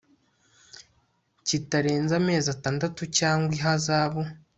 [1.47, 4.21] kitarenza amezi atandatu cyangwa ihazabu